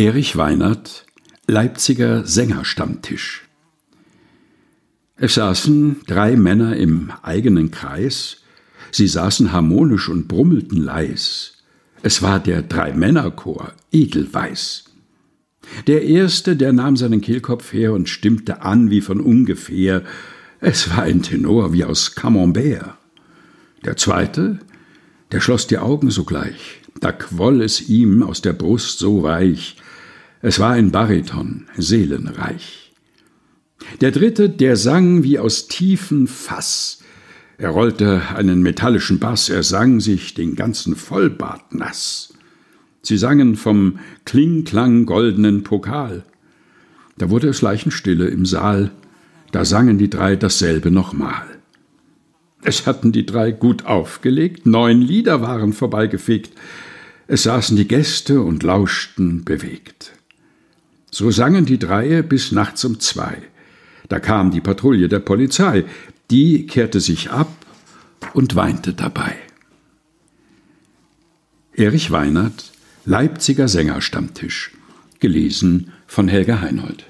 [0.00, 1.04] Erich Weinert,
[1.46, 3.46] Leipziger Sängerstammtisch.
[5.16, 8.38] Es saßen drei Männer im eigenen Kreis,
[8.92, 11.58] sie saßen harmonisch und brummelten leis.
[12.02, 14.84] Es war der Drei-Männer-Chor, Edelweiß.
[15.86, 20.02] Der erste, der nahm seinen Kehlkopf her und stimmte an wie von ungefähr.
[20.60, 22.96] Es war ein Tenor wie aus Camembert.
[23.84, 24.60] Der zweite,
[25.30, 29.76] der schloss die Augen sogleich, da quoll es ihm aus der Brust so weich,
[30.42, 32.92] es war ein Bariton, seelenreich.
[34.00, 37.02] Der dritte, der sang wie aus tiefen Fass,
[37.58, 42.32] er rollte einen metallischen Bass, er sang sich den ganzen Vollbart nass.
[43.02, 46.24] Sie sangen vom Klingklang goldenen Pokal.
[47.18, 48.90] Da wurde es Leichenstille im Saal,
[49.52, 51.44] da sangen die drei dasselbe nochmal.
[52.62, 56.52] Es hatten die drei gut aufgelegt, neun Lieder waren vorbeigefegt,
[57.26, 60.12] es saßen die Gäste und lauschten bewegt.
[61.10, 63.38] So sangen die Dreie bis nachts um zwei.
[64.08, 65.84] Da kam die Patrouille der Polizei,
[66.30, 67.50] die kehrte sich ab
[68.34, 69.34] und weinte dabei.
[71.72, 72.72] Erich Weinert,
[73.04, 74.72] Leipziger Sängerstammtisch,
[75.18, 77.06] gelesen von Helga Heinold.